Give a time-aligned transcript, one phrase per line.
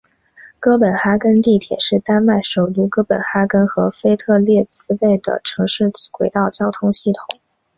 [0.59, 7.23] 哥本哈根地铁是丹麦首都哥本哈根和腓特烈斯贝的城市轨道交通系统。